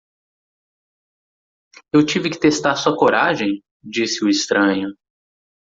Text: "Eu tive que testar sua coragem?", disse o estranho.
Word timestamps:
"Eu 1.93 2.03
tive 2.03 2.31
que 2.31 2.39
testar 2.39 2.75
sua 2.75 2.97
coragem?", 2.97 3.63
disse 3.83 4.25
o 4.25 4.29
estranho. 4.29 4.95